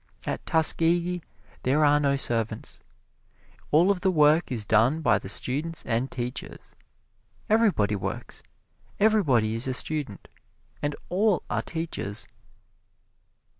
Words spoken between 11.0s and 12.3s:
all are teachers.